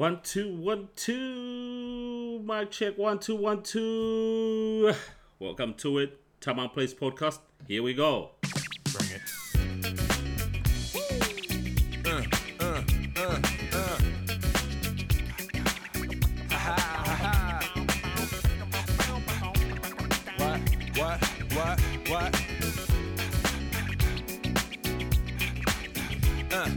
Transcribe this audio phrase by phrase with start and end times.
[0.00, 2.40] One, two, one, two.
[2.42, 2.96] Mic check.
[2.96, 4.94] One, two, one, two.
[5.38, 6.18] Welcome to it.
[6.40, 7.40] Taman Place Podcast.
[7.68, 8.30] Here we go.
[8.94, 9.20] Bring it.
[12.06, 12.22] Uh,
[12.60, 12.82] uh,
[13.18, 13.40] uh,
[13.74, 13.98] uh.
[16.50, 17.60] Ha, ha, ha, ha.
[20.38, 20.60] What,
[20.96, 21.20] what,
[21.52, 21.78] what,
[22.08, 22.32] what?
[26.54, 26.70] Uh.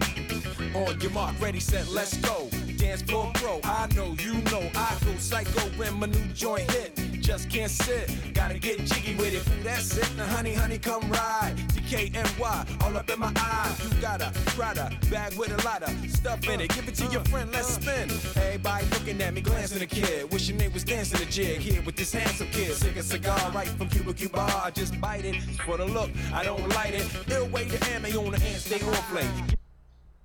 [0.77, 2.49] On your mark, ready, set, let's go.
[2.93, 6.95] Dance floor I know, you know, I go psycho when my new joint hit.
[7.21, 9.41] Just can't sit, gotta get jiggy with it.
[9.51, 11.55] Ooh, that's it, now honey, honey, come ride.
[11.70, 13.84] DKNY, all up in my eyes.
[13.84, 16.70] You got a Prada bag with a lot of stuff in it.
[16.75, 18.11] Give it to your friend, let's spin.
[18.35, 20.31] Everybody looking at me, glancing a kid.
[20.31, 22.75] Wishing they was dancing a jig here with this handsome kid.
[22.75, 24.41] Sick a cigar right from Cuba Cuba.
[24.63, 27.07] I just bite it for the look, I don't light it.
[27.31, 29.27] Ill way to ammo on the hand, stay on play.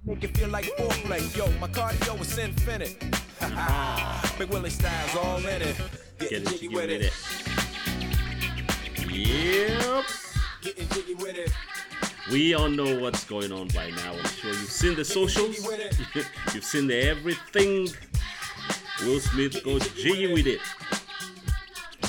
[0.09, 1.37] Make it feel like foreplay.
[1.37, 2.99] Yo, my cardio is infinite.
[4.39, 5.77] Big Willie style's all in it.
[6.19, 7.03] Get jiggy jiggy with it.
[7.03, 7.13] it.
[9.07, 10.05] Yep.
[10.63, 11.53] Getting jiggy with it.
[12.33, 14.13] We all know what's going on by now.
[14.13, 15.59] I'm sure you've seen the socials.
[16.55, 17.91] you've seen the everything.
[19.05, 20.61] Will Smith goes jiggy with it.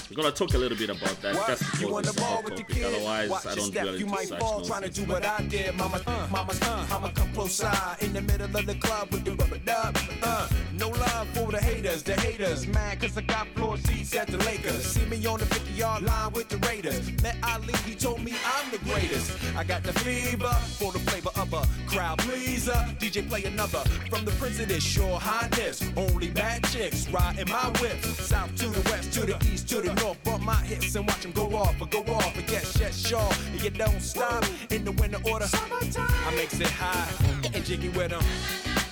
[0.09, 1.35] We're gonna talk a little bit about that.
[1.35, 1.47] What?
[1.47, 2.83] That's you because the it's a hot topic.
[2.83, 3.83] Otherwise, Watch I don't step.
[3.83, 6.01] dwell You into might such fall trying to do what I did, mama.
[6.07, 9.35] Uh, mama, uh, I'ma come close side in the middle of the club with the
[9.35, 9.95] rubber dub.
[10.23, 10.47] Uh,
[10.79, 12.65] no love for the haters, the haters.
[12.67, 14.83] Mad cause I got floor seats at the Lakers.
[14.85, 17.11] See me on the 50 yard line with the Raiders.
[17.21, 19.31] Met Ali, he told me I'm the greatest.
[19.55, 22.79] I got the fever for the flavor of a crowd pleaser.
[22.99, 25.83] DJ play another from the Prince of this sure highness.
[25.97, 28.01] Only bad chicks riding my whip.
[28.03, 30.23] South to the west, to the east, to the north.
[30.23, 33.31] Bump my hips and watch them go off, go off, and get shit sure.
[33.51, 35.47] And you don't stop in the winter order.
[35.51, 37.09] I makes it high,
[37.41, 38.88] getting jiggy with them.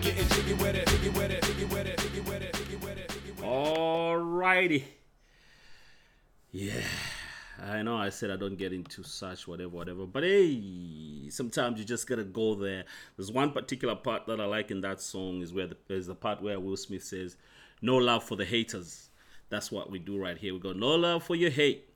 [0.00, 0.40] Getting it.
[3.42, 4.84] Alrighty.
[6.52, 6.80] Yeah.
[7.62, 11.84] I know I said I don't get into such whatever, whatever, but hey, sometimes you
[11.84, 12.84] just gotta go there.
[13.16, 16.14] There's one particular part that I like in that song is where the, there's the
[16.14, 17.36] part where Will Smith says,
[17.82, 19.10] "No love for the haters."
[19.50, 20.54] That's what we do right here.
[20.54, 21.88] We go, "No love for your hate."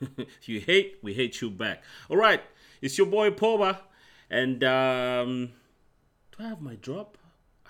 [0.00, 1.82] if you hate, we hate you back.
[2.10, 2.42] All right,
[2.82, 3.78] it's your boy Poba,
[4.28, 5.52] and um,
[6.36, 7.16] do I have my drop?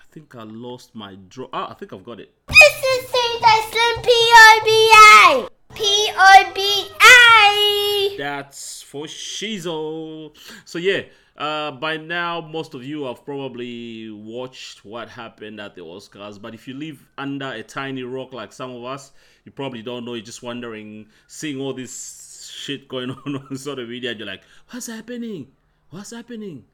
[0.09, 1.47] I think I lost my draw.
[1.53, 2.33] Ah, I think I've got it.
[2.47, 3.09] This is.
[3.41, 5.47] Iceland P-O-B-A.
[5.75, 7.07] P-O-B-A.
[8.17, 10.35] That's for Shizo.
[10.65, 11.03] So yeah,
[11.37, 16.41] uh, by now most of you have probably watched what happened at the Oscars.
[16.41, 19.11] But if you live under a tiny rock like some of us,
[19.45, 20.15] you probably don't know.
[20.15, 24.43] You're just wondering, seeing all this shit going on on social media, and you're like,
[24.71, 25.51] "What's happening?
[25.91, 26.65] What's happening?"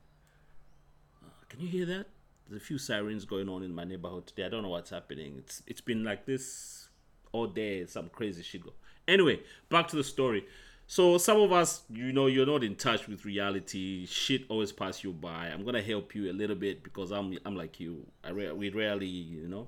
[1.23, 2.14] Uh, can you hear that?
[2.47, 4.45] There's a few sirens going on in my neighborhood today.
[4.45, 5.35] I don't know what's happening.
[5.39, 6.89] It's it's been like this
[7.31, 7.85] all day.
[7.87, 8.73] Some crazy shit go.
[9.07, 10.45] Anyway, back to the story.
[10.87, 14.05] So some of us, you know, you're not in touch with reality.
[14.05, 15.47] Shit always pass you by.
[15.47, 18.05] I'm gonna help you a little bit because I'm I'm like you.
[18.23, 19.67] I re- we rarely, you know.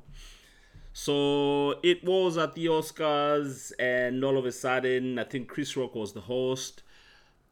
[0.94, 5.96] So it was at the Oscars, and all of a sudden, I think Chris Rock
[5.96, 6.84] was the host.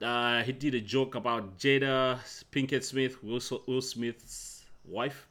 [0.02, 2.20] Uh, he did a joke about Jada
[2.52, 4.55] Pinkett Smith, Will, Will Smith's
[4.88, 5.28] wife,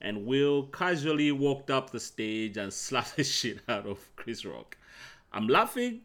[0.00, 4.76] and Will casually walked up the stage and slapped the shit out of Chris Rock.
[5.32, 6.02] I'm laughing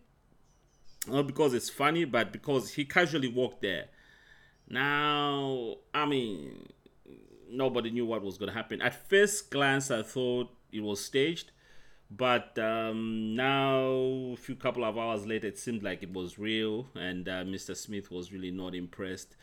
[1.07, 3.85] not because it's funny, but because he casually walked there.
[4.69, 6.69] Now, I mean,
[7.49, 8.81] nobody knew what was going to happen.
[8.81, 11.51] At first glance, I thought it was staged,
[12.09, 13.83] but um, now,
[14.33, 17.75] a few couple of hours later, it seemed like it was real, and uh, Mr.
[17.75, 19.35] Smith was really not impressed,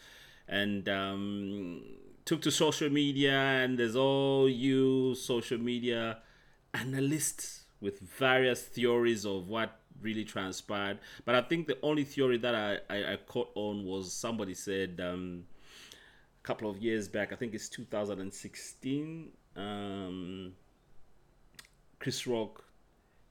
[0.49, 1.83] and um,
[2.31, 6.19] took to social media, and there's all you social media
[6.73, 11.01] analysts with various theories of what really transpired.
[11.25, 15.01] But I think the only theory that I, I, I caught on was somebody said
[15.03, 15.43] um,
[16.41, 20.53] a couple of years back, I think it's 2016, um,
[21.99, 22.63] Chris Rock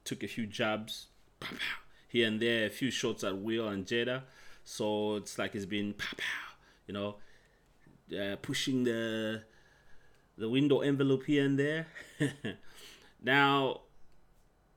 [0.04, 1.08] took a few jabs
[1.40, 1.78] pow, pow,
[2.10, 4.24] here and there, a few shots at Will and Jada.
[4.66, 6.54] So it's like it's been, pow, pow,
[6.86, 7.16] you know,
[8.14, 9.44] uh, pushing the
[10.38, 11.88] the window envelope here and there.
[13.24, 13.82] now,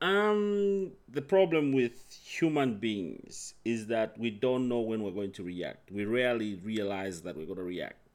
[0.00, 5.44] um, the problem with human beings is that we don't know when we're going to
[5.44, 5.92] react.
[5.92, 8.08] We rarely realize that we're going to react.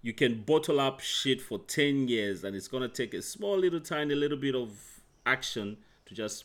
[0.00, 3.58] You can bottle up shit for 10 years and it's going to take a small
[3.58, 5.76] little tiny little bit of action
[6.06, 6.44] to just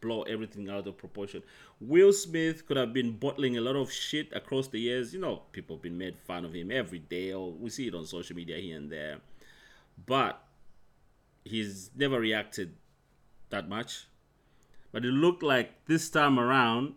[0.00, 1.42] blow everything out of proportion.
[1.80, 5.12] Will Smith could have been bottling a lot of shit across the years.
[5.14, 7.94] You know, people have been made fun of him every day, or we see it
[7.94, 9.18] on social media here and there.
[10.06, 10.42] but
[11.44, 12.74] he's never reacted
[13.50, 14.06] that much.
[14.92, 16.94] But it looked like this time around,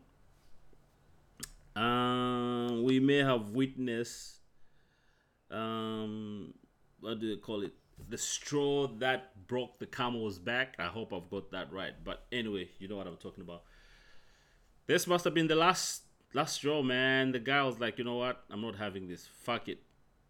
[1.76, 4.40] uh, we may have witnessed,
[5.50, 6.54] um,
[7.00, 7.74] what do they call it?
[8.10, 10.76] The straw that broke the camel's back.
[10.80, 11.94] I hope I've got that right.
[12.04, 13.64] But anyway, you know what I'm talking about.
[14.88, 16.04] This must have been the last
[16.34, 17.32] last straw, man.
[17.32, 18.44] The guy was like, you know what?
[18.50, 19.28] I'm not having this.
[19.44, 19.80] Fuck it.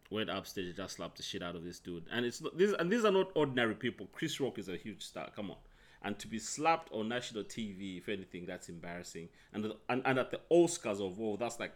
[0.10, 2.06] Went upstage just slapped the shit out of this dude.
[2.12, 4.08] And it's not this and these are not ordinary people.
[4.12, 5.30] Chris Rock is a huge star.
[5.36, 5.58] Come on.
[6.04, 9.30] And to be slapped on national TV, if anything, that's embarrassing.
[9.54, 11.74] And and, and at the Oscars of all, that's like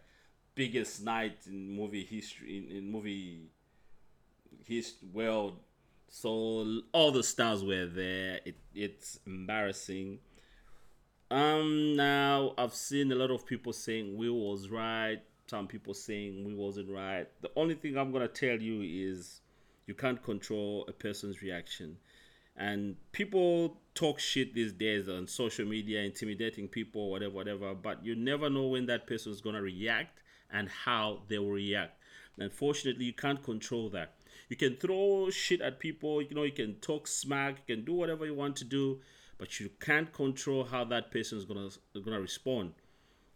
[0.55, 3.51] biggest night in movie history in, in movie
[4.65, 5.59] his world.
[6.09, 8.39] So all the stars were there.
[8.45, 10.19] It it's embarrassing.
[11.31, 16.45] Um now I've seen a lot of people saying Will was right, some people saying
[16.45, 17.27] Will wasn't right.
[17.41, 18.81] The only thing I'm gonna tell you
[19.11, 19.41] is
[19.87, 21.97] you can't control a person's reaction.
[22.57, 28.15] And people talk shit these days on social media, intimidating people, whatever, whatever, but you
[28.15, 31.99] never know when that person is gonna react and how they will react.
[32.37, 34.15] Unfortunately, you can't control that.
[34.49, 37.93] You can throw shit at people, you know, you can talk smack, you can do
[37.93, 39.01] whatever you want to do,
[39.37, 41.69] but you can't control how that person is gonna
[42.03, 42.73] gonna respond.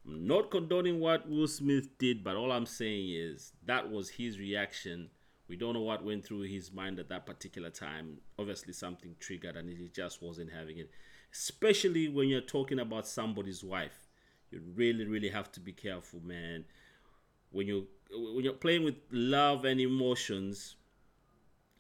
[0.06, 4.40] I'm not condoning what Will Smith did, but all I'm saying is that was his
[4.40, 5.10] reaction.
[5.48, 8.20] We don't know what went through his mind at that particular time.
[8.38, 10.92] Obviously, something triggered, and he just wasn't having it.
[11.34, 14.08] Especially when you're talking about somebody's wife,
[14.52, 16.66] you really, really have to be careful, man.
[17.52, 20.76] When you when you're playing with love and emotions,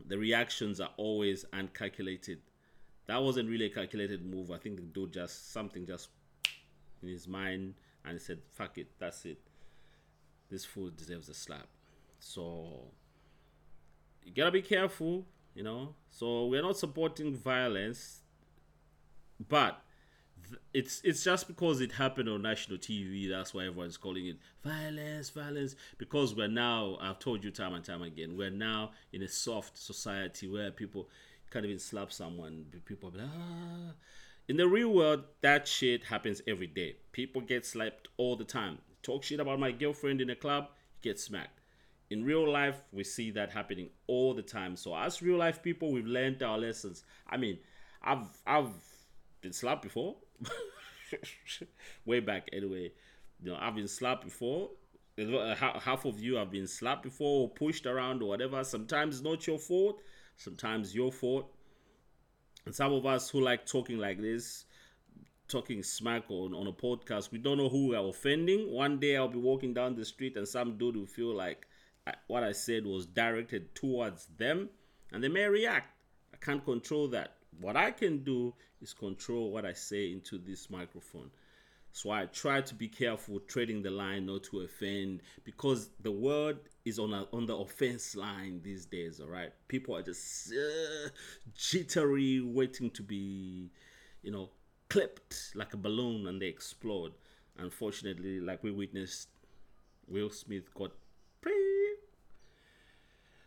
[0.05, 2.39] the reactions are always uncalculated.
[3.07, 4.51] That wasn't really a calculated move.
[4.51, 6.09] I think the dude just something just
[7.01, 7.75] in his mind
[8.05, 9.39] and he said, "Fuck it, that's it.
[10.49, 11.67] This fool deserves a slap."
[12.19, 12.91] So
[14.23, 15.95] you gotta be careful, you know.
[16.09, 18.21] So we're not supporting violence,
[19.47, 19.83] but
[20.73, 23.29] it's it's just because it happened on national TV.
[23.29, 25.75] That's why everyone's calling it violence, violence.
[25.97, 29.77] Because we're now, I've told you time and time again, we're now in a soft
[29.77, 31.09] society where people
[31.51, 32.65] can't even slap someone.
[32.85, 33.93] People like, ah.
[34.47, 36.95] In the real world, that shit happens every day.
[37.11, 38.79] People get slapped all the time.
[39.03, 40.69] Talk shit about my girlfriend in a club,
[41.01, 41.59] get smacked.
[42.09, 44.75] In real life, we see that happening all the time.
[44.75, 47.03] So as real life people, we've learned our lessons.
[47.29, 47.59] I mean,
[48.01, 48.71] I've I've
[49.41, 50.15] been slapped before.
[52.05, 52.91] Way back anyway.
[53.41, 54.69] You know, I've been slapped before.
[55.17, 58.63] Uh, Half of you have been slapped before or pushed around or whatever.
[58.63, 60.01] Sometimes it's not your fault.
[60.37, 61.51] Sometimes your fault.
[62.65, 64.65] And some of us who like talking like this,
[65.47, 68.71] talking smack on, on a podcast, we don't know who we are offending.
[68.71, 71.67] One day I'll be walking down the street and some dude will feel like
[72.27, 74.69] what I said was directed towards them
[75.11, 75.93] and they may react.
[76.33, 77.35] I can't control that.
[77.59, 81.29] What I can do is control what I say into this microphone.
[81.91, 86.59] So I try to be careful trading the line not to offend because the word
[86.85, 89.19] is on a, on the offense line these days.
[89.19, 91.09] All right, people are just uh,
[91.55, 93.71] jittery, waiting to be,
[94.21, 94.49] you know,
[94.87, 97.13] clipped like a balloon and they explode.
[97.57, 99.27] Unfortunately, like we witnessed,
[100.07, 100.91] Will Smith got
[101.41, 101.68] pretty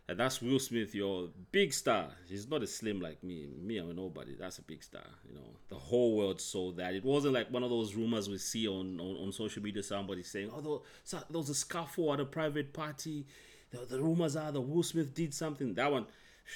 [0.09, 2.09] and that's Will Smith, your big star.
[2.27, 3.47] He's not a slim like me.
[3.61, 4.35] Me, I'm a nobody.
[4.37, 5.05] That's a big star.
[5.27, 6.93] You know, the whole world saw that.
[6.93, 9.81] It wasn't like one of those rumors we see on, on, on social media.
[9.81, 13.25] Somebody saying, "Oh, there was a scuffle at a private party."
[13.71, 15.73] The, the rumors are that Will Smith did something.
[15.73, 16.05] That one,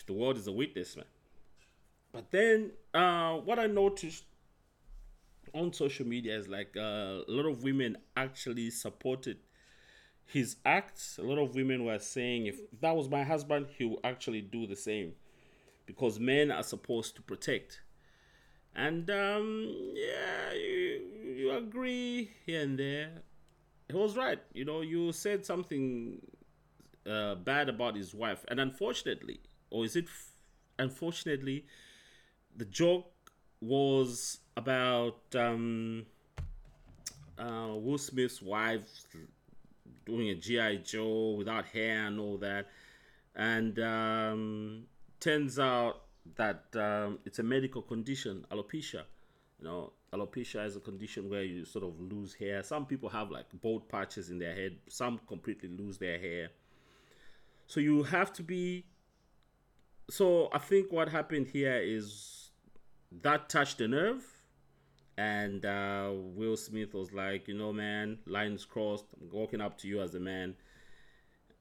[0.06, 1.06] the world is a witness, man.
[2.12, 4.26] But then, uh, what I noticed
[5.54, 9.38] on social media is like uh, a lot of women actually supported
[10.28, 14.00] his acts, a lot of women were saying if that was my husband, he would
[14.04, 15.14] actually do the same.
[15.86, 17.82] Because men are supposed to protect.
[18.76, 21.02] And um, yeah, you,
[21.36, 23.10] you agree here and there.
[23.90, 24.40] He was right.
[24.54, 26.20] You know, you said something
[27.10, 28.46] uh, bad about his wife.
[28.50, 30.34] And unfortunately, or is it f-
[30.78, 31.66] unfortunately,
[32.56, 33.12] the joke
[33.62, 36.06] was about um,
[37.38, 38.88] uh, Will Smith's wife
[40.08, 42.68] doing a GI Joe without hair and all that,
[43.36, 44.84] and um,
[45.20, 46.02] turns out
[46.36, 49.04] that um, it's a medical condition, alopecia.
[49.60, 52.64] You know, alopecia is a condition where you sort of lose hair.
[52.64, 54.78] Some people have like bald patches in their head.
[54.90, 56.50] Some completely lose their hair.
[57.68, 58.86] So you have to be.
[60.10, 62.50] So I think what happened here is
[63.22, 64.24] that touched the nerve
[65.18, 69.06] and uh, Will Smith was like, you know, man, lines crossed.
[69.20, 70.56] I'm walking up to you as a man,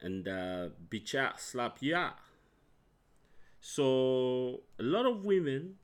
[0.00, 2.10] and uh, bitcha slap ya.
[3.60, 5.76] So a lot of women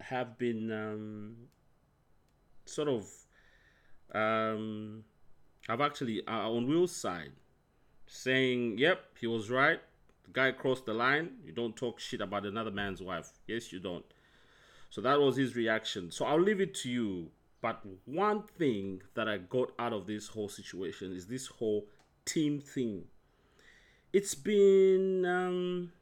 [0.00, 1.36] have been um,
[2.64, 3.06] sort of
[4.14, 5.04] um,
[5.68, 7.32] have actually uh, on Will's side
[8.06, 9.80] saying, "Yep, he was right.
[10.24, 11.32] The guy crossed the line.
[11.44, 13.32] You don't talk shit about another man's wife.
[13.46, 14.04] Yes, you don't."
[14.90, 16.10] So that was his reaction.
[16.10, 17.30] So I'll leave it to you.
[17.60, 21.86] But one thing that I got out of this whole situation is this whole
[22.24, 23.04] team thing.
[24.12, 25.92] It's been um,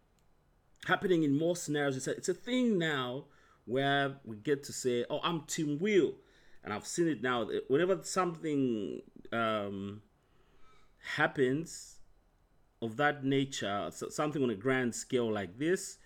[0.87, 1.97] happening in more scenarios.
[1.97, 3.25] It's a, it's a thing now
[3.65, 6.15] where we get to say, "Oh, I'm Team Will,"
[6.63, 7.49] and I've seen it now.
[7.69, 9.01] Whenever something
[9.33, 10.03] um,
[11.17, 11.97] happens
[12.83, 15.99] of that nature, something on a grand scale like this,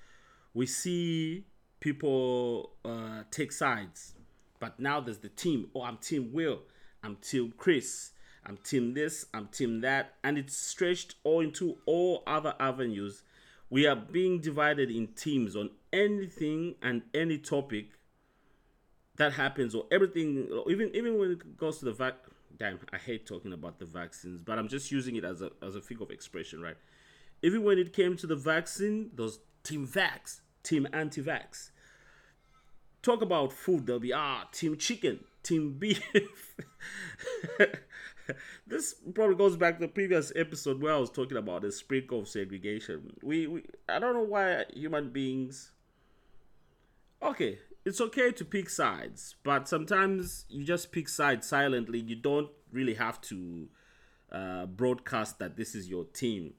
[0.54, 1.44] we see
[1.80, 4.14] people uh, take sides.
[4.60, 5.70] But now there's the team.
[5.74, 6.60] Oh, I'm Team Will.
[7.02, 8.12] I'm Team Chris.
[8.44, 9.26] I'm Team this.
[9.32, 10.14] I'm Team that.
[10.22, 13.22] And it's stretched all into all other avenues.
[13.70, 17.86] We are being divided in teams on anything and any topic
[19.16, 22.14] that happens, or everything, even even when it goes to the vac.
[22.58, 25.76] Damn, I hate talking about the vaccines, but I'm just using it as a as
[25.76, 26.76] a figure of expression, right?
[27.42, 31.70] Even when it came to the vaccine, those team vax, team anti-vax.
[33.02, 36.02] Talk about food, there'll be ah, team chicken, team beef.
[38.66, 42.20] this probably goes back to the previous episode where I was talking about the sprinkle
[42.20, 43.14] of segregation.
[43.22, 45.70] We, we I don't know why human beings
[47.22, 51.98] okay, it's okay to pick sides, but sometimes you just pick sides silently.
[52.00, 53.68] You don't really have to
[54.32, 56.54] uh, broadcast that this is your team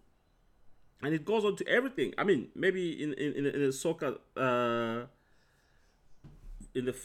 [1.04, 2.14] and it goes on to everything.
[2.18, 5.06] I mean, maybe in in in, the soccer, uh,
[6.76, 6.96] in the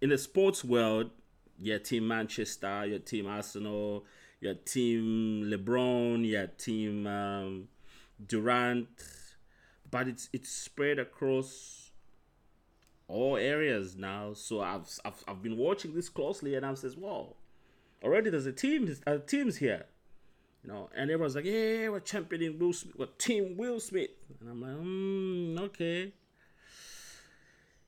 [0.00, 1.10] in the sports world,
[1.58, 4.04] your team Manchester, your team Arsenal,
[4.40, 7.68] your team LeBron, your team um,
[8.26, 8.88] Durant,
[9.90, 11.90] but it's it's spread across
[13.06, 14.32] all areas now.
[14.32, 17.36] So I've I've, I've been watching this closely, and I'm says, "Wow,
[18.02, 19.86] already there's a team, uh, teams here."
[20.62, 24.10] You know, and everyone's like, yeah, we're championing Will Smith, we're Team Will Smith.
[24.40, 26.12] And I'm like, mm, okay.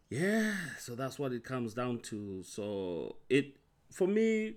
[0.08, 2.42] Yeah, so that's what it comes down to.
[2.42, 3.56] So it,
[3.90, 4.54] for me,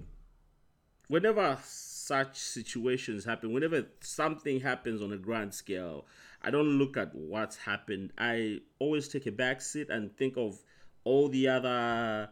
[1.08, 6.06] whenever such situations happen, whenever something happens on a grand scale,
[6.42, 8.12] I don't look at what's happened.
[8.18, 10.60] I always take a back seat and think of
[11.04, 12.30] all the other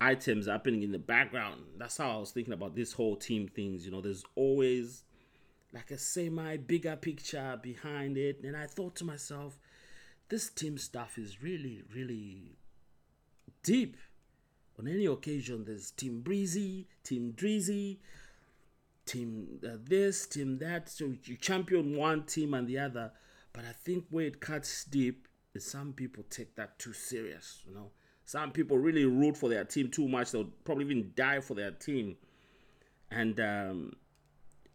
[0.00, 1.62] items happening in the background.
[1.78, 3.84] That's how I was thinking about this whole team things.
[3.84, 5.04] You know, there's always
[5.72, 8.40] like a semi bigger picture behind it.
[8.42, 9.58] And I thought to myself,
[10.28, 12.56] this team stuff is really, really
[13.62, 13.96] deep.
[14.78, 17.98] On any occasion, there's Team Breezy, Team Drizzy,
[19.06, 20.90] Team uh, this, Team that.
[20.90, 23.12] So you champion one team and the other.
[23.54, 27.74] But I think where it cuts deep is some people take that too serious, you
[27.74, 27.92] know
[28.26, 30.32] some people really root for their team too much.
[30.32, 32.16] They'll probably even die for their team.
[33.10, 33.92] And um,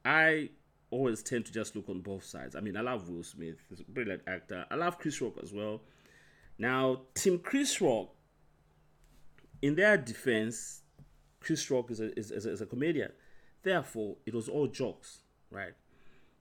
[0.06, 0.50] I
[0.90, 2.56] always tend to just look on both sides.
[2.56, 4.66] I mean, I love Will Smith, he's a brilliant actor.
[4.72, 5.82] I love Chris Rock as well.
[6.58, 8.10] Now, Team Chris Rock,
[9.62, 10.82] in their defense,
[11.42, 13.12] Chris Rock is a, is, is, a, is a comedian.
[13.64, 15.20] Therefore, it was all jokes,
[15.52, 15.74] right?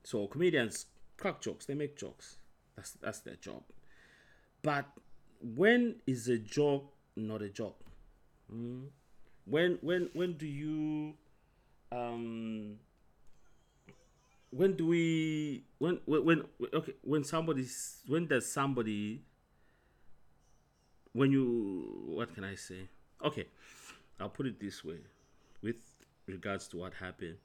[0.04, 0.86] So comedians
[1.16, 2.36] crack jokes, they make jokes.
[2.76, 3.62] That's that's their job.
[4.62, 4.86] But
[5.42, 7.74] when is a joke not a job.
[8.52, 8.86] Mm.
[9.44, 11.14] When when when do you
[11.92, 12.76] um
[14.50, 16.42] when do we when when, when
[16.74, 19.22] okay when somebody's when does somebody
[21.12, 22.88] when you what can I say?
[23.24, 23.46] Okay,
[24.18, 24.98] I'll put it this way
[25.62, 25.76] with
[26.26, 27.36] regards to what happened.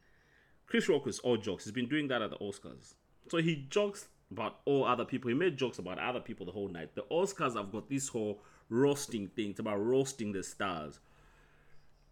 [0.68, 1.66] Chris Rock is all jokes.
[1.66, 2.96] He's been doing that at the Oscars.
[3.30, 5.30] So he jokes about all other people.
[5.30, 6.96] He made jokes about other people the whole night.
[6.96, 9.52] The Oscars have got this whole roasting thing.
[9.52, 11.00] It's about roasting the stars.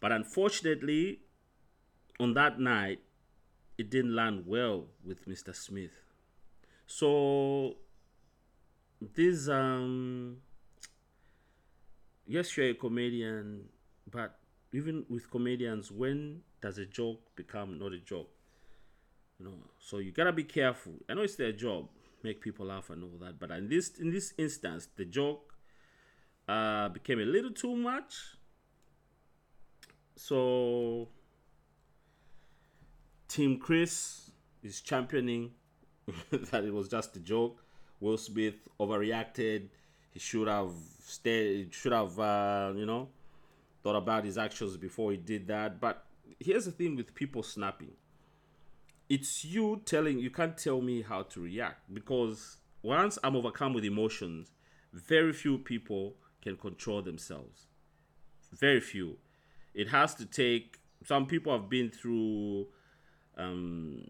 [0.00, 1.20] But unfortunately,
[2.20, 3.00] on that night,
[3.78, 5.54] it didn't land well with Mr.
[5.54, 6.02] Smith.
[6.86, 7.76] So
[9.14, 10.38] this um
[12.26, 13.64] yes you're a comedian,
[14.10, 14.38] but
[14.72, 18.30] even with comedians, when does a joke become not a joke?
[19.38, 20.94] You know, so you gotta be careful.
[21.08, 21.88] I know it's their job,
[22.22, 25.53] make people laugh and all that, but in this in this instance, the joke
[26.48, 28.14] uh, became a little too much.
[30.16, 31.08] So,
[33.28, 34.30] Team Chris
[34.62, 35.52] is championing
[36.30, 37.64] that it was just a joke.
[38.00, 39.68] Will Smith overreacted.
[40.10, 40.70] He should have
[41.04, 41.74] stayed.
[41.74, 43.08] Should have, uh, you know,
[43.82, 45.80] thought about his actions before he did that.
[45.80, 46.04] But
[46.38, 47.92] here's the thing with people snapping.
[49.08, 50.18] It's you telling.
[50.18, 54.52] You can't tell me how to react because once I'm overcome with emotions,
[54.92, 57.66] very few people can control themselves.
[58.52, 59.16] Very few.
[59.74, 60.78] It has to take.
[61.04, 62.66] Some people have been through
[63.36, 64.04] um,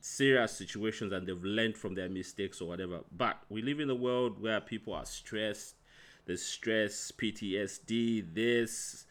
[0.00, 3.00] serious situations and they've learned from their mistakes or whatever.
[3.14, 5.74] But we live in a world where people are stressed.
[6.26, 9.04] There's stress, PTSD, this,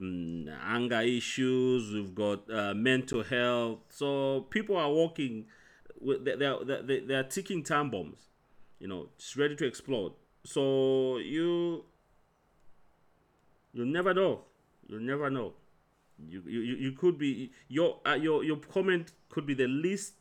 [0.00, 1.92] mm, anger issues.
[1.92, 3.78] We've got uh, mental health.
[3.88, 5.46] So people are walking.
[6.00, 8.28] They're, they're, they're, they're ticking time bombs.
[8.78, 10.12] You know, just ready to explode.
[10.44, 11.84] So you
[13.76, 14.40] you never know.
[14.88, 15.52] You never know.
[16.18, 20.14] You you, you could be your uh, your your comment could be the least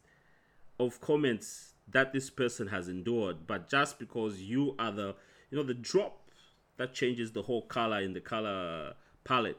[0.77, 5.15] of comments that this person has endured, but just because you are the
[5.49, 6.29] you know the drop
[6.77, 8.93] that changes the whole color in the color
[9.23, 9.57] palette,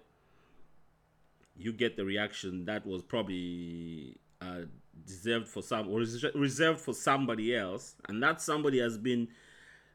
[1.57, 4.63] you get the reaction that was probably uh,
[5.07, 9.29] deserved for some or res- reserved for somebody else, and that somebody has been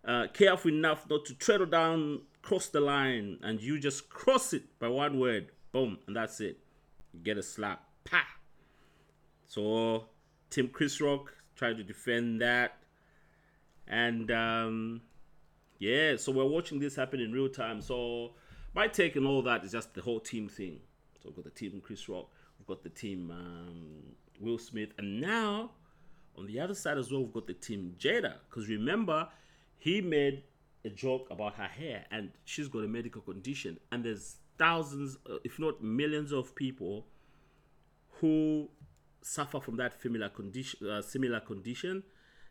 [0.06, 4.64] uh, careful enough not to tread down, cross the line, and you just cross it
[4.80, 6.60] by one word, boom, and that's it.
[7.14, 8.24] You get a slap, pa.
[9.48, 10.06] So
[10.50, 12.78] Tim Chris Rock tried to defend that,
[13.88, 15.02] and um,
[15.80, 17.82] yeah, so we're watching this happen in real time.
[17.82, 18.32] So
[18.74, 20.80] my take on all that is just the whole team thing.
[21.22, 25.22] So we've got the team Chris Rock, we've got the team um, Will Smith, and
[25.22, 25.72] now
[26.38, 28.36] on the other side as well, we've got the team Jada.
[28.50, 29.28] Because remember,
[29.78, 30.44] he made
[30.84, 35.38] a joke about her hair, and she's got a medical condition, and there's thousands, uh,
[35.44, 37.06] if not millions, of people
[38.20, 38.70] who
[39.22, 42.04] suffer from that similar condition, uh, similar condition,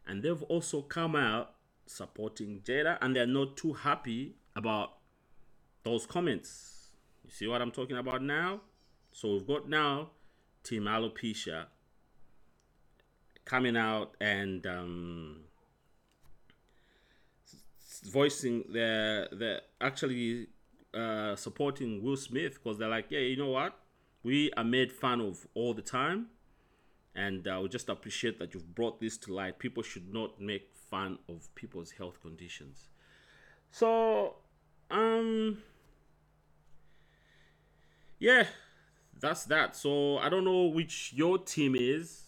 [0.06, 1.54] and they've also come out
[1.86, 4.98] supporting Jada, and they're not too happy about
[5.82, 6.90] those comments.
[7.24, 8.60] You see what I'm talking about now?
[9.12, 10.10] So we've got now
[10.62, 11.66] Team Alopecia
[13.44, 15.40] coming out and um,
[18.02, 20.48] voicing they're actually
[20.94, 23.78] uh, supporting Will Smith because they're like, yeah, you know what?
[24.22, 26.26] We are made fun of all the time,
[27.14, 29.58] and uh, we just appreciate that you've brought this to light.
[29.58, 32.88] People should not make fun of people's health conditions.
[33.70, 34.36] So,
[34.90, 35.58] um,
[38.18, 38.44] yeah,
[39.18, 39.76] that's that.
[39.76, 42.24] So I don't know which your team is.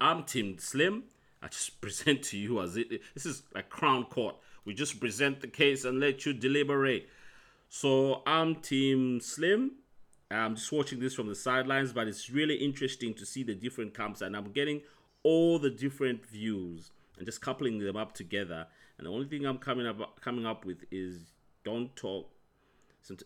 [0.00, 1.04] I'm Team Slim.
[1.42, 2.88] I just present to you as it.
[3.14, 4.36] This is like Crown Court.
[4.68, 7.08] We just present the case and let you deliberate.
[7.70, 9.76] So I'm Team Slim.
[10.30, 13.96] I'm just watching this from the sidelines, but it's really interesting to see the different
[13.96, 14.82] camps, and I'm getting
[15.22, 18.66] all the different views and just coupling them up together.
[18.98, 21.32] And the only thing I'm coming up coming up with is
[21.64, 22.30] don't talk.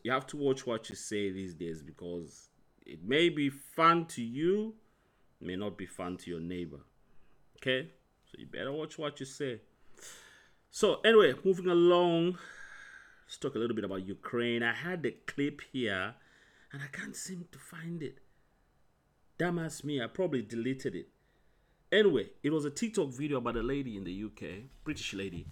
[0.05, 2.50] You have to watch what you say these days because
[2.87, 4.74] it may be fun to you,
[5.40, 6.83] may not be fun to your neighbor.
[7.57, 7.88] Okay,
[8.26, 9.61] so you better watch what you say.
[10.74, 12.38] So anyway, moving along,
[13.26, 14.62] let's talk a little bit about Ukraine.
[14.62, 16.14] I had the clip here,
[16.72, 18.20] and I can't seem to find it.
[19.37, 21.08] Damn ass me, I probably deleted it.
[21.92, 25.46] Anyway, it was a TikTok video about a lady in the UK, British lady,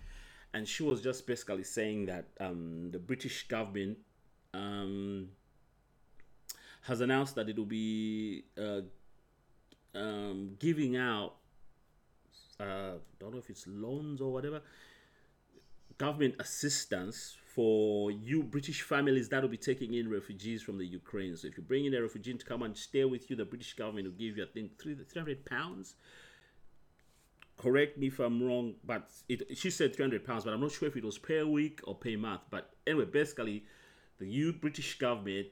[0.54, 3.98] and she was just basically saying that um, the British government
[4.54, 5.28] um,
[6.84, 8.80] has announced that it will be uh,
[9.94, 11.34] um, giving out,
[12.58, 14.62] uh, don't know if it's loans or whatever,
[16.04, 17.16] government assistance
[17.54, 21.32] for you British families that will be taking in refugees from the Ukraine.
[21.36, 23.72] So if you bring in a refugee to come and stay with you, the British
[23.82, 25.86] government will give you, I think, three three hundred pounds.
[27.64, 30.72] Correct me if I'm wrong, but it she said three hundred pounds, but I'm not
[30.76, 32.42] sure if it was per week or per month.
[32.54, 33.58] But anyway, basically,
[34.20, 35.48] the new British government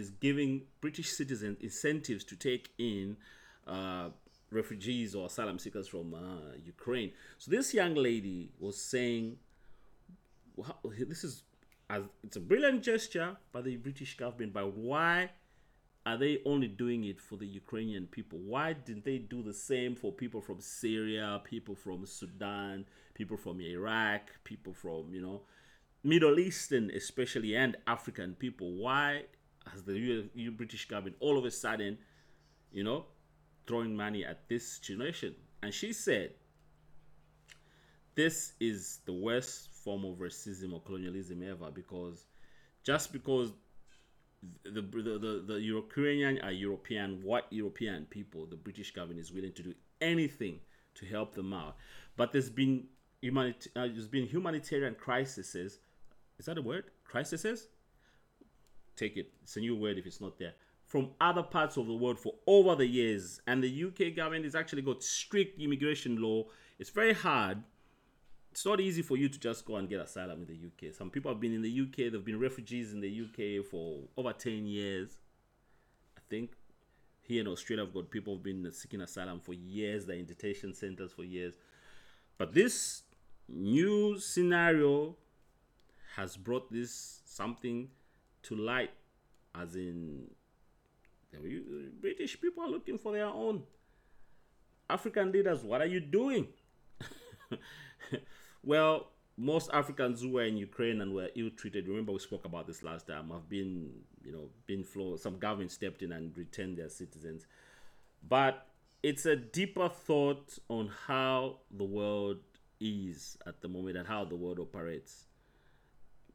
[0.00, 0.50] is giving
[0.84, 3.16] British citizens incentives to take in
[3.74, 4.06] uh,
[4.60, 7.10] refugees or asylum seekers from uh, Ukraine.
[7.38, 9.24] So this young lady was saying
[10.58, 11.42] wow, this is
[11.90, 15.30] as it's a brilliant gesture by the British government, but why
[16.04, 18.38] are they only doing it for the Ukrainian people?
[18.38, 23.60] Why didn't they do the same for people from Syria, people from Sudan, people from
[23.60, 25.42] Iraq, people from you know
[26.04, 28.72] Middle Eastern, especially and African people?
[28.72, 29.24] Why
[29.70, 31.98] has the British government all of a sudden,
[32.72, 33.06] you know,
[33.66, 35.34] throwing money at this generation?
[35.62, 36.32] And she said,
[38.14, 42.26] this is the worst form of racism or colonialism ever because
[42.84, 43.52] just because
[44.64, 49.52] the the, the, the Ukrainian are European, white European people, the British government is willing
[49.52, 50.60] to do anything
[50.94, 51.76] to help them out.
[52.16, 52.84] But there's been
[53.24, 55.54] uh, there's been humanitarian crises.
[55.54, 56.84] Is that a word?
[57.04, 57.68] Crises?
[58.96, 59.32] Take it.
[59.42, 60.54] It's a new word if it's not there.
[60.86, 64.54] From other parts of the world for over the years, and the UK government has
[64.54, 66.44] actually got strict immigration law.
[66.78, 67.58] It's very hard
[68.58, 70.92] it's not easy for you to just go and get asylum in the UK.
[70.92, 74.32] Some people have been in the UK, they've been refugees in the UK for over
[74.32, 75.20] 10 years.
[76.16, 76.50] I think
[77.20, 80.74] here in Australia, I've got people who've been seeking asylum for years, they're in detention
[80.74, 81.54] centers for years.
[82.36, 83.02] But this
[83.48, 85.14] new scenario
[86.16, 87.86] has brought this something
[88.42, 88.90] to light,
[89.54, 90.24] as in
[91.30, 93.62] the British people are looking for their own.
[94.90, 96.48] African leaders, what are you doing?
[98.62, 102.82] well, most Africans who were in Ukraine and were ill-treated, remember we spoke about this
[102.82, 103.90] last time, have been,
[104.24, 105.20] you know, been flowed.
[105.20, 107.46] Some government stepped in and returned their citizens.
[108.28, 108.66] But
[109.02, 112.38] it's a deeper thought on how the world
[112.80, 115.26] is at the moment and how the world operates.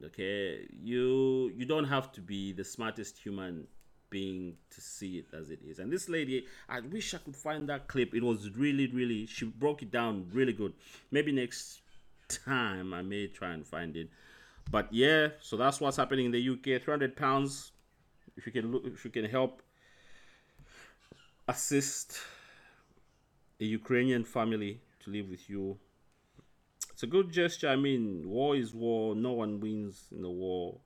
[0.04, 3.68] Okay, you you don't have to be the smartest human
[4.10, 5.80] being to see it as it is.
[5.80, 8.14] And this lady, I wish I could find that clip.
[8.14, 10.74] It was really, really, she broke it down really good.
[11.10, 11.82] Maybe next
[12.30, 14.10] time I may try and find it.
[14.72, 16.82] But yeah, so that's what's happening in the UK.
[16.82, 17.72] 300 pounds.
[18.36, 19.62] If you can look, if you can help
[21.48, 22.20] assist
[23.60, 25.78] a Ukrainian family to live with you.
[26.92, 27.70] It's a good gesture.
[27.70, 29.16] I mean, war is war.
[29.16, 30.80] No one wins in the war.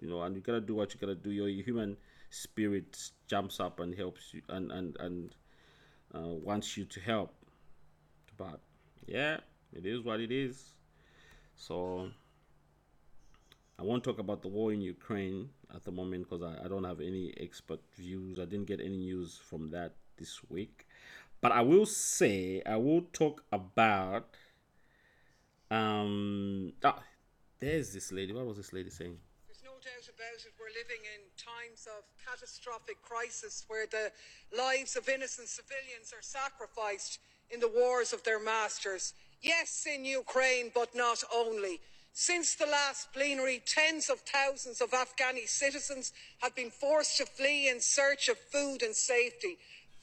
[0.00, 1.30] You know, and you gotta do what you gotta do.
[1.30, 1.96] You're human
[2.32, 5.34] spirit jumps up and helps you and and and
[6.14, 7.34] uh, wants you to help
[8.38, 8.60] but
[9.06, 9.36] yeah
[9.72, 10.74] it is what it is.
[11.56, 12.10] So
[13.78, 16.84] i won't talk about the war in ukraine at the moment because I, I don't
[16.84, 18.38] have any expert views.
[18.38, 20.86] I didn't get any news from that this week.
[21.40, 24.36] But i will say i will talk about
[25.70, 27.02] um ah,
[27.62, 28.32] there's this lady.
[28.32, 29.16] What was this lady saying?
[29.46, 34.10] There's no doubt about it, we're living in times of catastrophic crisis where the
[34.56, 39.14] lives of innocent civilians are sacrificed in the wars of their masters.
[39.42, 41.80] Yes, in Ukraine, but not only.
[42.14, 47.68] Since the last plenary, tens of thousands of Afghani citizens have been forced to flee
[47.68, 49.56] in search of food and safety.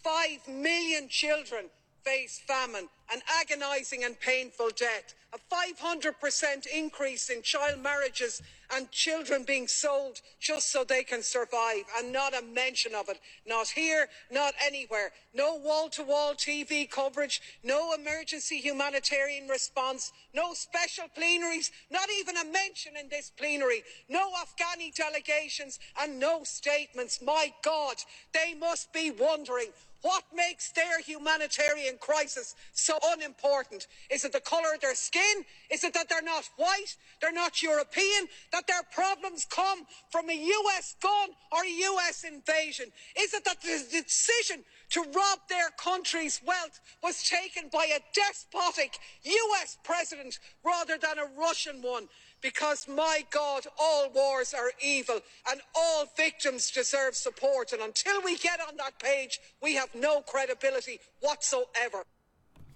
[0.03, 1.65] Five million children
[2.03, 8.41] face famine, an agonising and painful death, a 500% increase in child marriages
[8.73, 13.19] and children being sold just so they can survive, and not a mention of it.
[13.47, 15.11] Not here, not anywhere.
[15.33, 22.37] No wall to wall TV coverage, no emergency humanitarian response, no special plenaries, not even
[22.37, 27.21] a mention in this plenary, no Afghani delegations, and no statements.
[27.21, 27.95] My God,
[28.33, 29.69] they must be wondering
[30.01, 33.87] what makes their humanitarian crisis so unimportant?
[34.09, 35.43] Is it the colour of their skin?
[35.69, 36.95] Is it that they're not white?
[37.19, 38.27] They're not European?
[38.53, 42.85] That their problems come from a US gun or a US invasion?
[43.19, 48.97] Is it that the decision to rob their country's wealth was taken by a despotic
[49.23, 52.07] US president rather than a Russian one?
[52.41, 57.73] because my God, all wars are evil and all victims deserve support.
[57.73, 62.03] And until we get on that page, we have no credibility whatsoever.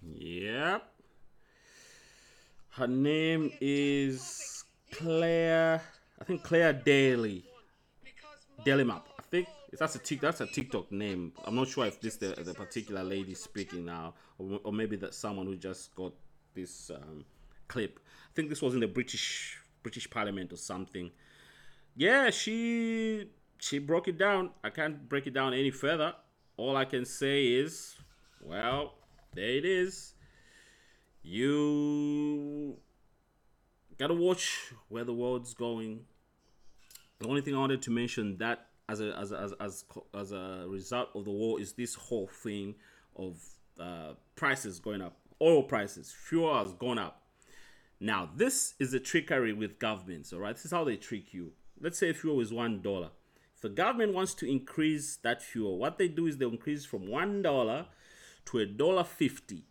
[0.01, 0.83] Yep.
[2.71, 5.81] Her name is Clare,
[6.19, 7.43] I think Clare Daly.
[8.65, 9.12] Daily Map.
[9.79, 11.33] That's a that's a TikTok name.
[11.45, 15.13] I'm not sure if this the, the particular lady speaking now, or, or maybe that
[15.13, 16.13] someone who just got
[16.53, 17.25] this um,
[17.67, 17.99] clip.
[18.29, 21.11] I think this was in the British British Parliament or something.
[21.95, 24.51] Yeah, she she broke it down.
[24.63, 26.13] I can't break it down any further.
[26.57, 27.95] All I can say is,
[28.41, 28.95] well,
[29.33, 30.13] there it is.
[31.23, 32.77] You
[33.97, 36.01] gotta watch where the world's going.
[37.19, 40.65] The only thing I wanted to mention that as a as as as, as a
[40.67, 42.75] result of the war is this whole thing
[43.15, 43.37] of
[43.79, 47.21] uh, prices going up, oil prices, fuel has gone up.
[47.99, 50.53] Now, this is a trickery with governments, all right?
[50.53, 51.53] This is how they trick you.
[51.79, 53.09] Let's say fuel is $1.
[53.55, 57.07] If the government wants to increase that fuel, what they do is they increase from
[57.07, 57.85] $1
[58.45, 59.63] to a dollar fifty,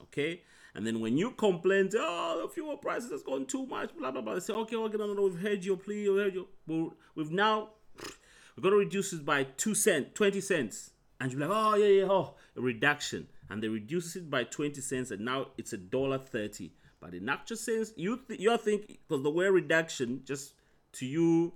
[0.00, 0.42] okay?
[0.74, 4.20] And then when you complain, oh, the fuel prices has gone too much, blah, blah,
[4.20, 6.94] blah, they say, okay, okay, no, no, no, we've heard your plea, we've heard you.
[7.16, 7.70] we've now,
[8.56, 10.90] we're going to reduce it by 2 cents, 20 cents.
[11.20, 13.28] And you're like, oh, yeah, yeah, oh, a reduction.
[13.48, 17.28] And they reduce it by 20 cents, and now it's a dollar 30 but in
[17.28, 20.52] actual sense, you th- you're thinking because the word reduction just
[20.92, 21.54] to you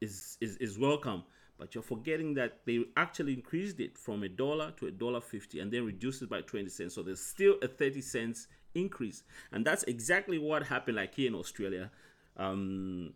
[0.00, 1.22] is, is is welcome,
[1.58, 5.60] but you're forgetting that they actually increased it from a dollar to a dollar fifty
[5.60, 6.94] and then reduced it by twenty cents.
[6.94, 9.22] So there's still a thirty cents increase,
[9.52, 10.96] and that's exactly what happened.
[10.96, 11.90] Like here in Australia,
[12.38, 13.12] um,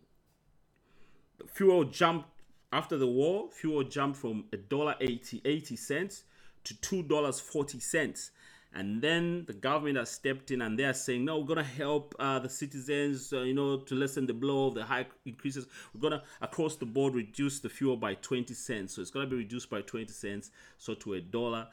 [1.47, 2.29] fuel jumped
[2.71, 3.49] after the war.
[3.51, 6.23] Fuel jumped from a dollar 80, 80 cents
[6.65, 8.31] to two dollars forty cents
[8.73, 11.71] And then the government has stepped in and they are saying, no, we're going to
[11.71, 15.65] help uh, the citizens, uh, you know, to lessen the blow of the high increases.
[15.93, 18.95] We're going to, across the board, reduce the fuel by 20 cents.
[18.95, 20.51] So it's going to be reduced by 20 cents.
[20.77, 21.67] So to a dollar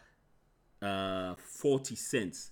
[0.80, 2.50] uh, 40 cents.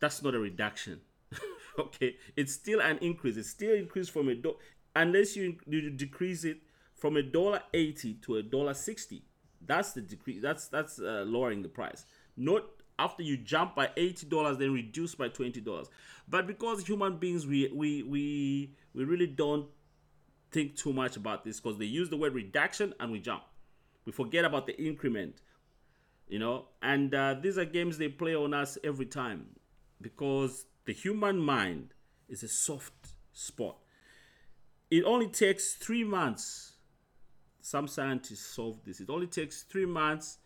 [0.00, 1.00] That's not a reduction.
[1.78, 2.16] okay.
[2.36, 3.36] It's still an increase.
[3.36, 4.56] It's still increased from a dollar,
[4.96, 6.58] unless you, you decrease it
[7.04, 9.22] from a dollar 80 to a dollar 60.
[9.60, 10.40] That's the decrease.
[10.40, 12.06] That's, that's uh, lowering the price.
[12.34, 12.64] Not
[12.98, 15.88] after you jump by $80 then reduce by $20
[16.26, 19.66] but because human beings we we we, we really don't
[20.50, 23.42] think too much about this because they use the word reduction and we jump
[24.06, 25.42] we forget about the increment
[26.28, 29.44] you know and uh, these are games they play on us every time
[30.00, 31.92] because the human mind
[32.28, 32.94] is a soft
[33.32, 33.76] spot
[34.88, 36.73] it only takes three months
[37.64, 40.38] some scientists solve this it only takes three months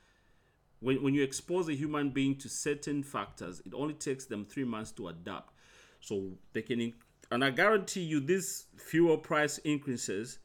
[0.81, 4.65] when, when you expose a human being to certain factors, it only takes them three
[4.65, 5.53] months to adapt.
[6.01, 6.93] So they can,
[7.31, 10.39] and I guarantee you, these fuel price increases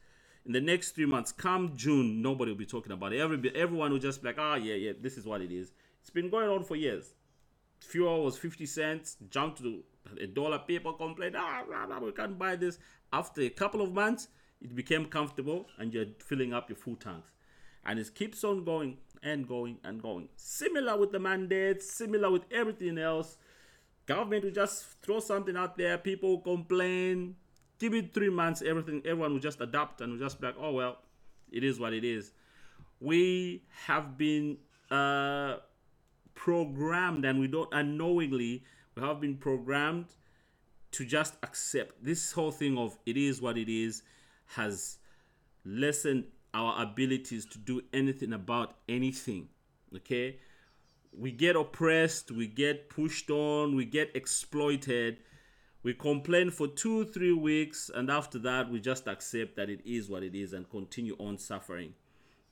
[0.45, 3.19] in the next three months, come June, nobody will be talking about it.
[3.19, 5.71] Every, everyone will just be like, ah, oh, yeah, yeah, this is what it is.
[6.01, 7.13] It's been going on for years.
[7.79, 9.83] Fuel was 50 cents, jumped to
[10.19, 10.59] a dollar.
[10.59, 12.79] People complained, ah, blah, we can't buy this.
[13.11, 14.27] After a couple of months,
[14.63, 17.29] it became comfortable and you're filling up your full tanks.
[17.85, 20.29] And it keeps on going and going and going.
[20.35, 23.37] Similar with the mandates, similar with everything else.
[24.05, 27.35] Government will just throw something out there, people complain.
[27.79, 30.71] Give it three months, everything, everyone will just adapt and will just be like, oh
[30.71, 30.97] well,
[31.51, 32.31] it is what it is.
[32.99, 34.57] We have been
[34.89, 35.57] uh,
[36.35, 38.63] programmed, and we don't unknowingly
[38.95, 40.05] we have been programmed
[40.91, 44.03] to just accept this whole thing of it is what it is
[44.45, 44.97] has
[45.65, 49.49] lessened our abilities to do anything about anything.
[49.95, 50.37] Okay?
[51.15, 55.17] We get oppressed, we get pushed on, we get exploited.
[55.83, 60.09] We complain for two, three weeks, and after that, we just accept that it is
[60.09, 61.93] what it is and continue on suffering.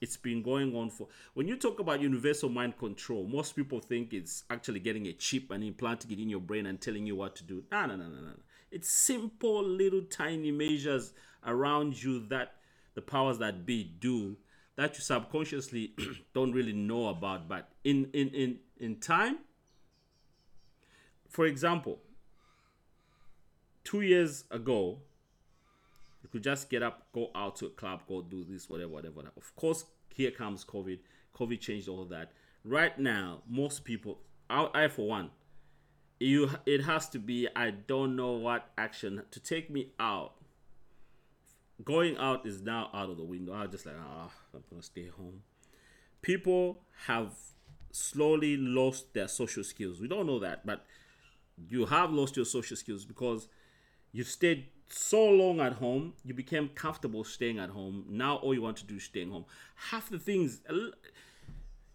[0.02, 1.08] It's been going on for.
[1.36, 5.52] When you talk about universal mind control, most people think it's actually getting a chip
[5.52, 7.64] and implanting it in your brain and telling you what to do.
[7.72, 8.34] No, no, no, no, no.
[8.72, 11.14] It's simple, little, tiny measures
[11.46, 12.54] around you that
[12.94, 14.38] the powers that be do
[14.76, 15.94] that you subconsciously
[16.34, 17.48] don't really know about.
[17.48, 19.40] But in in in in time
[21.30, 22.00] for example
[23.84, 25.00] two years ago
[26.24, 29.22] you could just get up go out to a club go do this whatever whatever
[29.38, 31.00] of course here comes covid.
[31.34, 32.34] Covid changed all that.
[32.66, 35.32] Right now most people I, I for one
[36.22, 40.36] you it has to be i don't know what action to take me out
[41.84, 43.54] going out is now out of the window.
[43.54, 45.42] I'm just like, ah, I'm gonna stay home.
[46.22, 47.34] People have
[47.92, 50.00] slowly lost their social skills.
[50.00, 50.86] We don't know that, but
[51.70, 53.48] you have lost your social skills because
[54.12, 56.14] you've stayed so long at home.
[56.24, 58.06] You became comfortable staying at home.
[58.10, 59.46] Now all you want to do is staying home.
[59.76, 60.62] Half the things,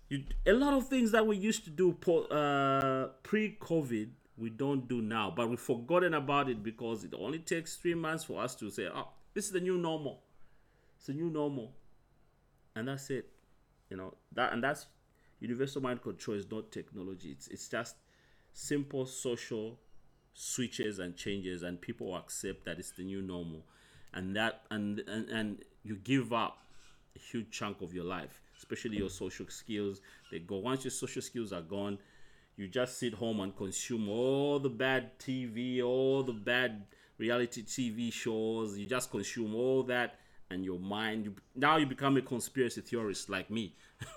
[0.09, 1.91] you, a lot of things that we used to do
[2.31, 5.33] uh, pre-COVID, we don't do now.
[5.35, 8.89] But we've forgotten about it because it only takes three months for us to say,
[8.93, 10.23] oh, this is the new normal.
[10.97, 11.75] It's the new normal.
[12.75, 13.29] And that's it.
[13.91, 14.87] You know, that and that's
[15.41, 17.33] universal mind control is not technology.
[17.33, 17.97] It's it's just
[18.55, 19.79] simple social
[20.33, 23.63] switches and changes and people accept that it's the new normal.
[24.15, 26.65] And that and and, and you give up
[27.15, 30.01] a huge chunk of your life, especially your social skills.
[30.33, 31.99] They go once your social skills are gone,
[32.57, 36.87] you just sit home and consume all the bad TV, all the bad
[37.19, 38.77] reality TV shows.
[38.77, 40.19] You just consume all that,
[40.51, 41.25] and your mind.
[41.25, 43.75] You, now you become a conspiracy theorist like me,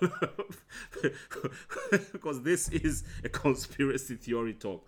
[2.12, 4.86] because this is a conspiracy theory talk,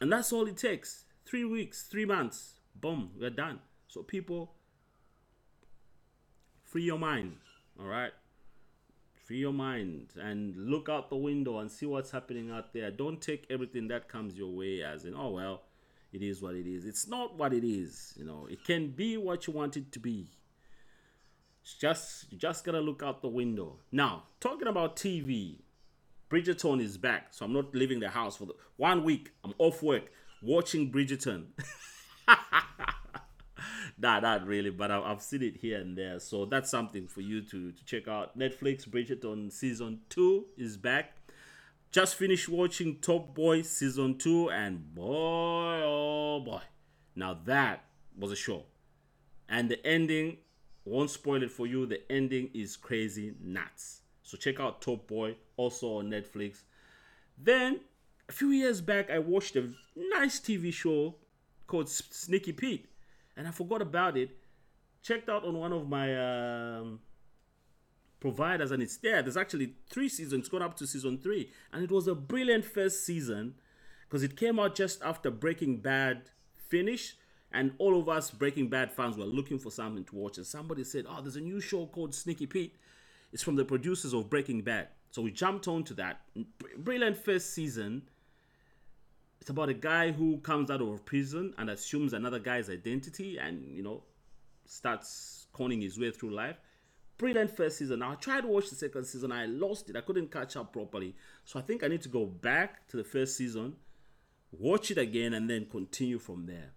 [0.00, 1.04] and that's all it takes.
[1.24, 3.60] Three weeks, three months, boom, we're done.
[3.88, 4.52] So people,
[6.64, 7.36] free your mind.
[7.78, 8.12] All right
[9.30, 12.90] free your mind and look out the window and see what's happening out there.
[12.90, 15.62] Don't take everything that comes your way as in, oh well,
[16.12, 16.84] it is what it is.
[16.84, 18.46] It's not what it is, you know.
[18.50, 20.28] It can be what you want it to be.
[21.62, 23.76] It's just you just gotta look out the window.
[23.92, 25.58] Now, talking about TV,
[26.30, 29.30] Bridgerton is back, so I'm not leaving the house for the one week.
[29.44, 30.10] I'm off work
[30.42, 31.46] watching Bridgerton.
[33.98, 36.18] nah, not really, but I've seen it here and there.
[36.18, 38.38] So that's something for you to, to check out.
[38.38, 41.12] Netflix Bridgerton season two is back.
[41.90, 46.60] Just finished watching Top Boy season 2 and boy oh boy.
[47.16, 47.84] Now that
[48.16, 48.62] was a show.
[49.48, 50.36] And the ending
[50.84, 51.86] won't spoil it for you.
[51.86, 54.02] The ending is crazy nuts.
[54.22, 56.62] So check out Top Boy also on Netflix.
[57.36, 57.80] Then
[58.28, 61.16] a few years back, I watched a nice TV show
[61.66, 62.88] called Sneaky Pete,
[63.36, 64.30] and I forgot about it.
[65.02, 67.00] Checked out on one of my um,
[68.20, 69.22] providers, and it's there.
[69.22, 73.04] There's actually three seasons, gone up to season three, and it was a brilliant first
[73.04, 73.54] season
[74.08, 76.30] because it came out just after Breaking Bad
[76.68, 77.16] finished,
[77.50, 80.36] and all of us Breaking Bad fans were looking for something to watch.
[80.36, 82.76] And somebody said, "Oh, there's a new show called Sneaky Pete.
[83.32, 86.20] It's from the producers of Breaking Bad." So we jumped onto that.
[86.78, 88.08] Brilliant first season.
[89.40, 93.64] It's about a guy who comes out of prison and assumes another guy's identity, and
[93.74, 94.04] you know,
[94.66, 96.60] starts conning his way through life.
[97.20, 97.98] Brilliant first season.
[97.98, 99.30] Now I tried to watch the second season.
[99.30, 99.96] I lost it.
[99.96, 101.14] I couldn't catch up properly.
[101.44, 103.74] So I think I need to go back to the first season,
[104.52, 106.70] watch it again, and then continue from there.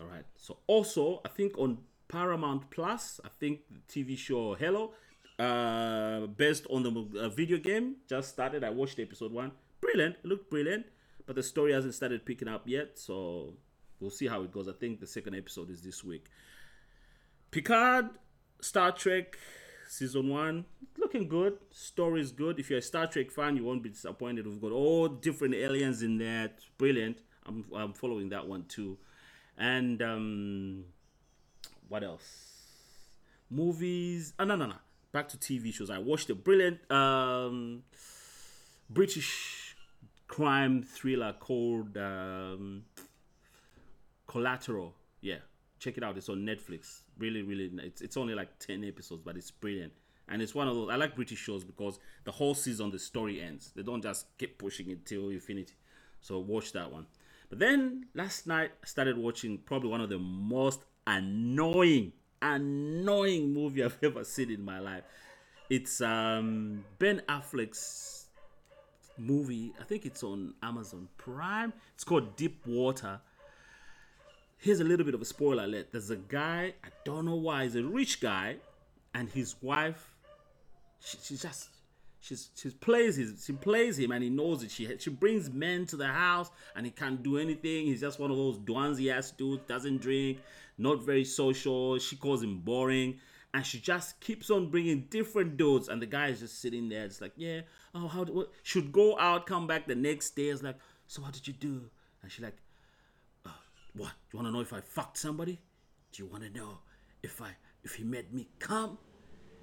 [0.00, 0.24] All right.
[0.36, 4.92] So also, I think on Paramount Plus, I think the TV show Halo,
[5.40, 8.62] uh, based on the uh, video game, just started.
[8.62, 9.50] I watched episode one.
[9.80, 10.14] Brilliant.
[10.22, 10.86] It looked brilliant,
[11.26, 13.00] but the story hasn't started picking up yet.
[13.00, 13.54] So
[13.98, 14.68] we'll see how it goes.
[14.68, 16.26] I think the second episode is this week.
[17.50, 18.10] Picard,
[18.60, 19.38] Star Trek,
[19.88, 20.64] season one,
[20.98, 21.58] looking good.
[21.70, 22.58] Story is good.
[22.58, 24.46] If you're a Star Trek fan, you won't be disappointed.
[24.46, 26.50] We've got all different aliens in there.
[26.78, 27.18] Brilliant.
[27.46, 28.98] I'm, I'm following that one too.
[29.58, 30.84] And um,
[31.88, 32.24] what else?
[33.50, 34.32] Movies.
[34.38, 34.76] Oh, no, no, no.
[35.12, 35.90] Back to TV shows.
[35.90, 37.82] I watched a brilliant um,
[38.88, 39.76] British
[40.28, 42.84] crime thriller called um,
[44.28, 44.94] Collateral.
[45.20, 45.38] Yeah,
[45.80, 46.16] check it out.
[46.16, 47.00] It's on Netflix.
[47.18, 47.70] Really, really.
[47.82, 49.92] It's, it's only like 10 episodes, but it's brilliant.
[50.28, 50.90] And it's one of those.
[50.90, 53.72] I like British shows because the whole season, the story ends.
[53.74, 55.74] They don't just keep pushing it till infinity.
[56.20, 57.06] So watch that one.
[57.48, 63.82] But then last night, I started watching probably one of the most annoying, annoying movie
[63.84, 65.02] I've ever seen in my life.
[65.68, 68.26] It's um, Ben Affleck's
[69.18, 69.72] movie.
[69.80, 71.72] I think it's on Amazon Prime.
[71.94, 73.20] It's called Deep Water.
[74.60, 75.88] Here's a little bit of a spoiler alert.
[75.90, 78.56] There's a guy, I don't know why, he's a rich guy,
[79.14, 80.14] and his wife,
[81.00, 81.70] she, she just
[82.20, 84.70] she's she plays his she plays him and he knows it.
[84.70, 87.86] She she brings men to the house and he can't do anything.
[87.86, 90.40] He's just one of those dwanzy ass dudes, doesn't drink,
[90.76, 91.98] not very social.
[91.98, 93.18] She calls him boring.
[93.52, 97.04] And she just keeps on bringing different dudes, and the guy is just sitting there.
[97.04, 97.62] It's like, yeah,
[97.96, 98.52] oh, how do, what?
[98.62, 100.50] should go out, come back the next day.
[100.50, 100.76] It's like,
[101.08, 101.90] so what did you do?
[102.22, 102.54] And she's like,
[103.94, 104.12] what?
[104.32, 105.60] You want to know if I fucked somebody?
[106.12, 106.78] Do you want to know
[107.22, 107.50] if I
[107.82, 108.98] if he made me come?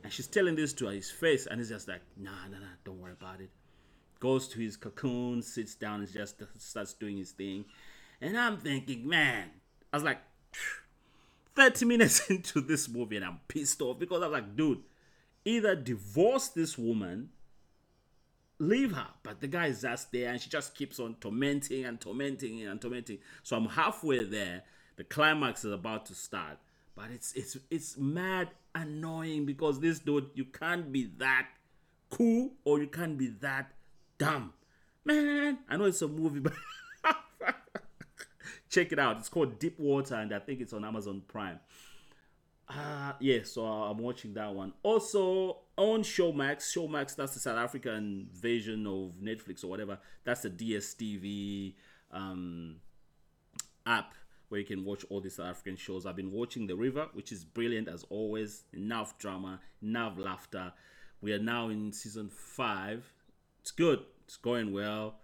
[0.04, 3.00] And she's telling this to his face, and he's just like, nah, nah, nah, don't
[3.00, 3.50] worry about it.
[4.20, 7.66] Goes to his cocoon, sits down, and just starts doing his thing.
[8.22, 9.50] And I'm thinking, man,
[9.92, 10.20] I was like,
[11.56, 14.82] 30 minutes into this movie, and I'm pissed off because I'm like, dude,
[15.46, 17.30] either divorce this woman,
[18.60, 19.08] leave her.
[19.24, 22.80] But the guy is just there, and she just keeps on tormenting and tormenting and
[22.82, 23.20] tormenting.
[23.44, 24.64] So I'm halfway there.
[24.96, 26.58] The climax is about to start,
[26.96, 31.48] but it's it's it's mad annoying because this dude, you can't be that
[32.10, 33.72] cool or you can't be that
[34.18, 34.54] dumb.
[35.06, 36.54] Man, I know it's a movie, but
[38.70, 39.18] check it out.
[39.18, 41.60] It's called Deep Water, and I think it's on Amazon Prime.
[42.70, 44.74] Uh, yeah, so I'm watching that one.
[44.84, 50.00] Also on Showmax, Showmax, that's the South African version of Netflix or whatever.
[50.26, 51.76] That's the DSTV
[52.12, 52.78] um,
[53.86, 54.14] app
[54.50, 56.06] where you can watch all these South African shows.
[56.06, 58.64] I've been watching The River, which is brilliant as always.
[58.74, 60.74] Enough drama, enough laughter.
[61.22, 63.06] We are now in season five.
[63.62, 64.04] It's good.
[64.26, 65.16] It's going well.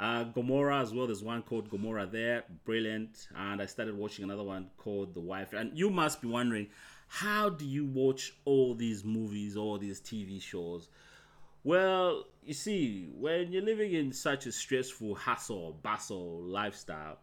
[0.00, 1.06] Uh, Gomorrah as well.
[1.06, 2.44] There's one called Gomorrah there.
[2.64, 3.28] Brilliant.
[3.36, 5.52] And I started watching another one called The Wife.
[5.52, 6.68] And you must be wondering,
[7.06, 10.88] how do you watch all these movies, all these TV shows?
[11.64, 17.18] Well, you see, when you're living in such a stressful, hustle, bustle lifestyle,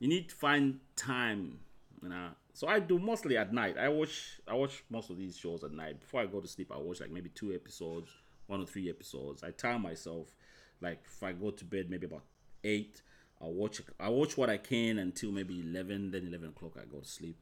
[0.00, 1.60] you need to find time,
[2.02, 2.30] you know.
[2.52, 3.78] So I do mostly at night.
[3.78, 6.00] I watch I watch most of these shows at night.
[6.00, 8.10] Before I go to sleep, I watch like maybe two episodes,
[8.48, 9.44] one or three episodes.
[9.44, 10.34] I time myself.
[10.82, 12.24] Like if I go to bed maybe about
[12.64, 13.02] eight,
[13.40, 16.10] I'll watch I watch what I can until maybe eleven.
[16.10, 17.36] Then eleven o'clock I go to sleep.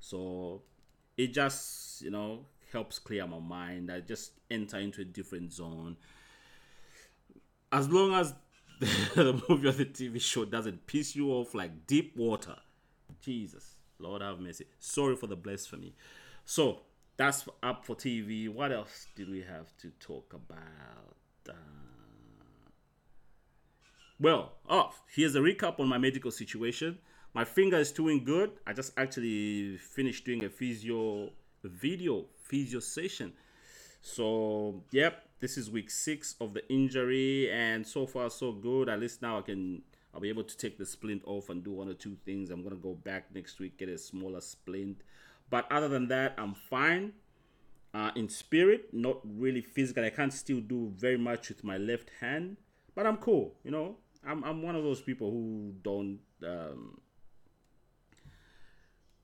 [0.00, 0.62] So
[1.16, 3.90] it just you know helps clear my mind.
[3.90, 5.96] I just enter into a different zone.
[7.72, 8.34] As long as
[9.14, 12.56] the movie or the TV show doesn't piss you off like deep water.
[13.20, 14.66] Jesus, Lord have mercy.
[14.78, 15.94] Sorry for the blasphemy.
[16.44, 16.80] So
[17.16, 18.48] that's up for TV.
[18.48, 21.16] What else did we have to talk about?
[21.48, 21.52] Uh,
[24.20, 26.98] well, oh, here's a recap on my medical situation.
[27.34, 28.52] My finger is doing good.
[28.66, 31.30] I just actually finished doing a physio
[31.64, 33.32] video physio session.
[34.02, 38.88] So, yep, this is week six of the injury, and so far so good.
[38.88, 39.82] At least now I can
[40.14, 42.50] I'll be able to take the splint off and do one or two things.
[42.50, 45.02] I'm gonna go back next week, get a smaller splint.
[45.50, 47.14] But other than that, I'm fine.
[47.92, 50.04] Uh, in spirit, not really physical.
[50.04, 52.56] I can't still do very much with my left hand,
[52.94, 53.54] but I'm cool.
[53.62, 53.96] You know,
[54.26, 57.00] I'm I'm one of those people who don't um,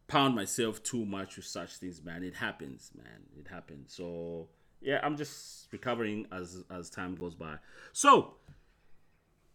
[0.09, 2.23] pound myself too much with such things, man.
[2.23, 3.23] It happens, man.
[3.39, 3.95] It happens.
[3.95, 4.49] So
[4.81, 7.57] yeah, I'm just recovering as as time goes by.
[7.93, 8.35] So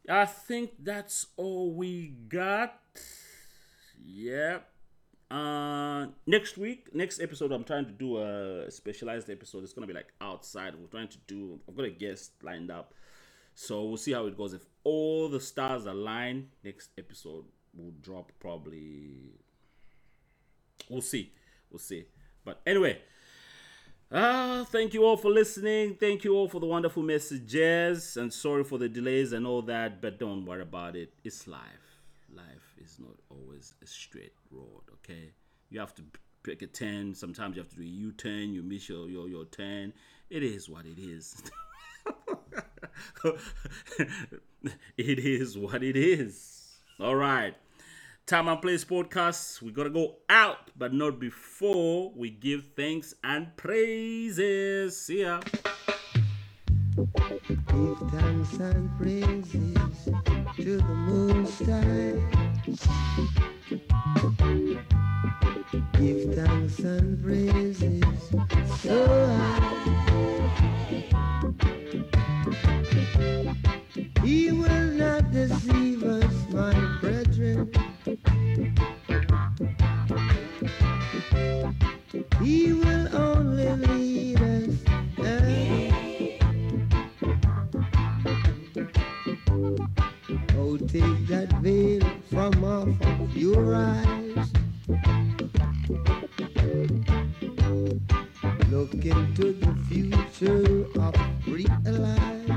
[0.10, 2.80] I think that's all we got.
[4.04, 4.70] Yep.
[5.32, 9.64] Uh, next week, next episode, I'm trying to do a specialized episode.
[9.64, 10.76] It's gonna be like outside.
[10.76, 11.60] We're trying to do.
[11.68, 12.94] I've got a guest lined up,
[13.56, 14.54] so we'll see how it goes.
[14.54, 19.32] If all the stars align, next episode will drop probably.
[20.90, 21.34] We'll see.
[21.72, 22.06] We'll see.
[22.44, 23.00] But anyway,
[24.12, 25.96] Ah, thank you all for listening.
[25.96, 28.18] Thank you all for the wonderful messages.
[28.18, 31.12] And sorry for the delays and all that, but don't worry about it.
[31.24, 32.00] It's life.
[32.34, 35.32] Life is not always a straight road, okay?
[35.70, 36.04] You have to
[36.44, 37.16] pick a turn.
[37.16, 38.54] Sometimes you have to do a U turn.
[38.54, 39.92] You miss your, your, your turn.
[40.30, 41.42] It is what it is.
[44.98, 46.80] it is what it is.
[47.00, 47.56] All right.
[48.26, 49.62] Time and Place podcast.
[49.62, 55.00] We gotta go out, but not before we give thanks and praises.
[55.00, 55.42] See ya.
[56.96, 60.10] Give thanks and praises
[60.56, 61.84] to the moon star.
[66.00, 68.04] Give thanks and praises
[68.82, 69.76] so high.
[74.24, 75.95] He will not deceive
[98.76, 101.16] Look into the future of
[101.48, 102.50] real life.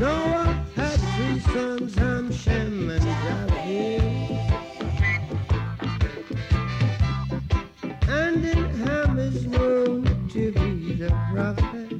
[0.00, 4.02] Noah had three sons, Ham, Shem, and Japheth.
[8.08, 11.90] And in Ham is known to be the prophet.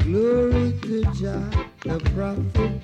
[0.00, 1.48] Glory to Jah,
[1.84, 2.77] the prophet